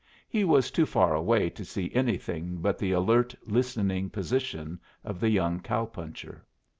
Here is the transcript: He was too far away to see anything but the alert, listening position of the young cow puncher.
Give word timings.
He 0.27 0.43
was 0.43 0.71
too 0.71 0.87
far 0.87 1.13
away 1.13 1.51
to 1.51 1.63
see 1.63 1.93
anything 1.93 2.55
but 2.55 2.79
the 2.79 2.91
alert, 2.91 3.35
listening 3.45 4.09
position 4.09 4.79
of 5.03 5.19
the 5.19 5.29
young 5.29 5.59
cow 5.59 5.85
puncher. 5.85 6.43